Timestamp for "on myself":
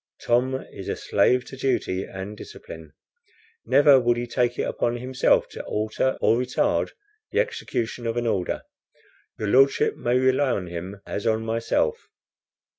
11.27-12.09